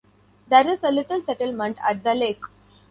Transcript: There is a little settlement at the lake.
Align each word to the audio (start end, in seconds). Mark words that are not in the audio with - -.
There 0.47 0.67
is 0.67 0.83
a 0.83 0.89
little 0.89 1.21
settlement 1.23 1.77
at 1.87 2.03
the 2.03 2.15
lake. 2.15 2.41